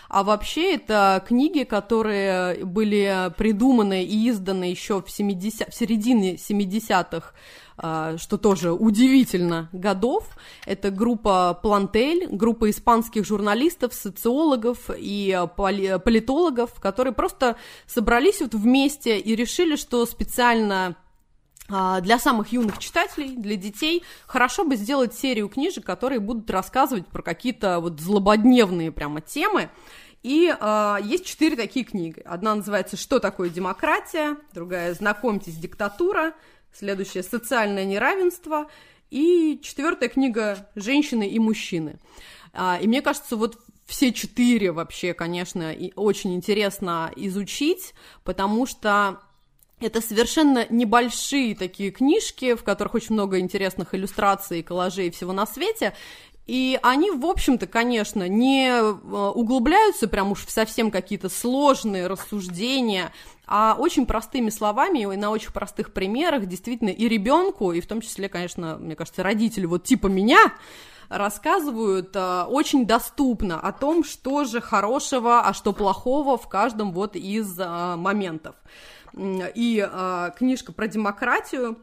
[0.09, 7.31] а вообще это книги, которые были придуманы и изданы еще в, 70, в середине 70-х
[7.31, 7.33] а,
[7.79, 10.25] что тоже удивительно, годов.
[10.65, 17.55] Это группа Плантель, группа испанских журналистов, социологов и а, политологов, которые просто
[17.87, 20.95] собрались вот вместе и решили, что специально
[21.69, 27.07] а, для самых юных читателей, для детей, хорошо бы сделать серию книжек, которые будут рассказывать
[27.07, 29.69] про какие-то вот злободневные прямо темы.
[30.21, 32.19] И э, есть четыре такие книги.
[32.25, 36.33] Одна называется «Что такое демократия?», другая «Знакомьтесь, диктатура»,
[36.73, 38.69] Следующее «Социальное неравенство».
[39.09, 41.99] И четвертая книга «Женщины и мужчины».
[42.53, 47.93] А, и мне кажется, вот все четыре вообще, конечно, и очень интересно изучить,
[48.23, 49.19] потому что
[49.79, 55.95] это совершенно небольшие такие книжки, в которых очень много интересных иллюстраций, коллажей всего на свете.
[56.45, 63.13] И они, в общем-то, конечно, не э, углубляются прям уж в совсем какие-то сложные рассуждения,
[63.51, 67.99] а очень простыми словами и на очень простых примерах действительно и ребенку, и в том
[67.99, 70.53] числе, конечно, мне кажется, родителю вот типа меня,
[71.09, 77.15] рассказывают э, очень доступно о том, что же хорошего, а что плохого в каждом вот
[77.15, 78.55] из э, моментов.
[79.17, 81.79] И э, книжка про демократию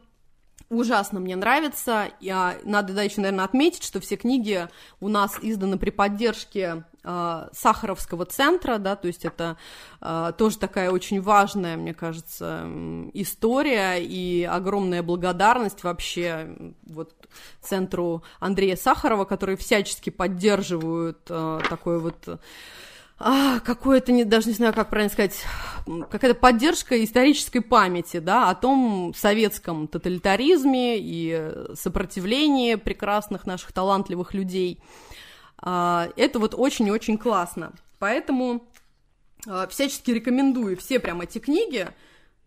[0.69, 2.09] ужасно мне нравится.
[2.19, 4.67] Я, надо да, еще, наверное, отметить, что все книги
[4.99, 9.57] у нас изданы при поддержке э, Сахаровского центра, да, то есть это
[10.01, 12.69] э, тоже такая очень важная, мне кажется,
[13.13, 17.13] история и огромная благодарность вообще вот
[17.61, 22.39] центру Андрея Сахарова, которые всячески поддерживают э, такой вот
[23.19, 25.43] а, какое-то, не, даже не знаю, как правильно сказать,
[26.09, 34.79] какая-то поддержка исторической памяти, да, о том советском тоталитаризме и сопротивлении прекрасных наших талантливых людей.
[35.57, 37.73] А, это вот очень-очень классно.
[37.97, 38.67] Поэтому
[39.47, 41.87] а, всячески рекомендую все прям эти книги,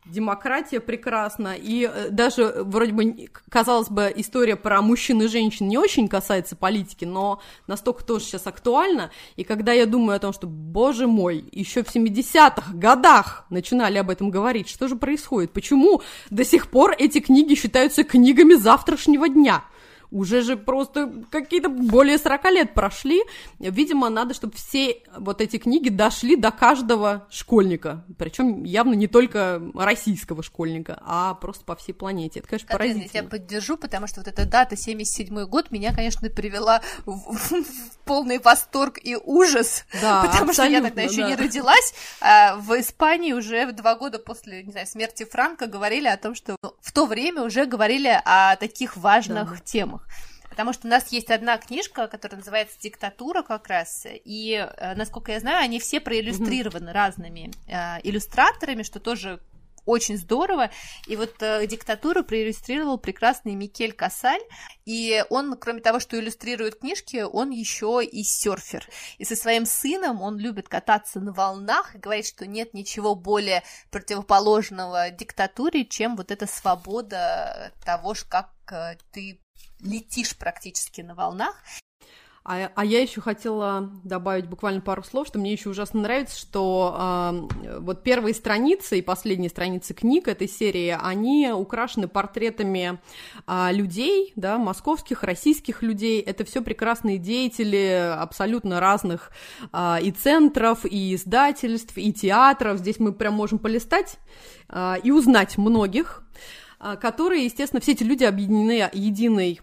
[0.06, 5.78] демократия прекрасна, и э, даже вроде бы, казалось бы, история про мужчин и женщин не
[5.78, 10.46] очень касается политики, но настолько тоже сейчас актуальна, и когда я думаю о том, что,
[10.46, 16.44] боже мой, еще в 70-х годах начинали об этом говорить, что же происходит, почему до
[16.44, 19.64] сих пор эти книги считаются книгами завтрашнего дня–
[20.10, 23.22] уже же просто какие-то более 40 лет прошли.
[23.58, 28.04] Видимо, надо, чтобы все вот эти книги дошли до каждого школьника.
[28.18, 32.40] Причем явно не только российского школьника, а просто по всей планете.
[32.40, 33.02] Это, конечно, поразительно.
[33.02, 37.98] Я тебя поддержу, потому что вот эта дата 77 год меня, конечно, привела в, в
[38.04, 39.84] полный восторг и ужас.
[40.00, 41.28] Да, потому что я тогда еще да.
[41.28, 41.94] не родилась.
[42.20, 46.56] А в Испании уже два года после, не знаю, смерти Франка говорили о том, что
[46.80, 49.56] в то время уже говорили о таких важных да.
[49.64, 50.06] темах фильмах.
[50.48, 55.32] Потому что у нас есть одна книжка, которая называется «Диктатура» как раз, и, э, насколько
[55.32, 56.92] я знаю, они все проиллюстрированы mm-hmm.
[56.92, 59.40] разными э, иллюстраторами, что тоже
[59.86, 60.70] очень здорово.
[61.06, 64.42] И вот э, диктатуру проиллюстрировал прекрасный Микель Касаль.
[64.84, 68.86] И он, кроме того, что иллюстрирует книжки, он еще и серфер.
[69.18, 73.62] И со своим сыном он любит кататься на волнах и говорит, что нет ничего более
[73.90, 79.40] противоположного диктатуре, чем вот эта свобода того, как э, ты
[79.82, 81.54] летишь практически на волнах.
[82.42, 86.96] А, а я еще хотела добавить буквально пару слов, что мне еще ужасно нравится, что
[87.62, 92.98] э, вот первые страницы и последние страницы книг этой серии, они украшены портретами
[93.46, 96.20] э, людей, да, московских, российских людей.
[96.22, 99.32] Это все прекрасные деятели абсолютно разных
[99.72, 102.78] э, и центров, и издательств, и театров.
[102.78, 104.16] Здесь мы прям можем полистать
[104.70, 106.24] э, и узнать многих
[106.98, 109.60] которые, естественно, все эти люди объединены единой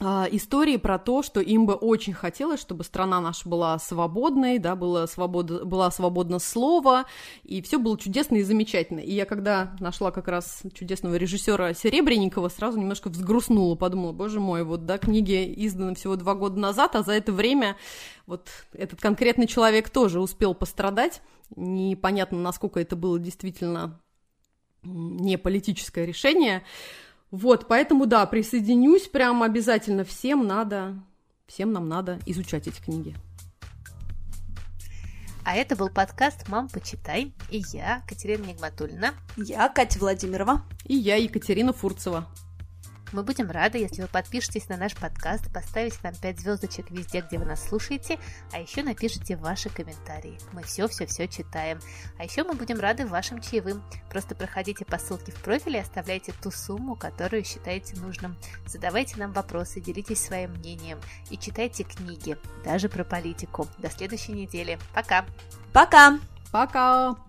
[0.00, 5.06] истории про то, что им бы очень хотелось, чтобы страна наша была свободной, да, было
[5.06, 7.06] свобода, была свободна слова,
[7.44, 9.00] и все было чудесно и замечательно.
[9.00, 14.64] И я когда нашла как раз чудесного режиссера Серебренникова, сразу немножко взгрустнула, подумала, боже мой,
[14.64, 17.76] вот, да, книги изданы всего два года назад, а за это время
[18.26, 21.22] вот этот конкретный человек тоже успел пострадать.
[21.54, 23.98] Непонятно, насколько это было действительно
[24.82, 26.62] не политическое решение.
[27.30, 30.04] Вот, поэтому, да, присоединюсь прям обязательно.
[30.04, 30.94] Всем надо,
[31.46, 33.14] всем нам надо изучать эти книги.
[35.44, 37.32] А это был подкаст «Мам, почитай».
[37.50, 39.14] И я, Катерина Нигматульна.
[39.36, 40.62] Я, Катя Владимирова.
[40.84, 42.26] И я, Екатерина Фурцева.
[43.12, 47.38] Мы будем рады, если вы подпишетесь на наш подкаст, поставите нам 5 звездочек везде, где
[47.38, 48.18] вы нас слушаете,
[48.52, 50.38] а еще напишите ваши комментарии.
[50.52, 51.78] Мы все-все-все читаем.
[52.18, 53.82] А еще мы будем рады вашим чаевым.
[54.10, 58.36] Просто проходите по ссылке в профиле и оставляйте ту сумму, которую считаете нужным.
[58.66, 60.98] Задавайте нам вопросы, делитесь своим мнением
[61.30, 63.68] и читайте книги, даже про политику.
[63.78, 64.78] До следующей недели.
[64.94, 65.24] Пока!
[65.72, 66.18] Пока!
[66.50, 67.25] Пока!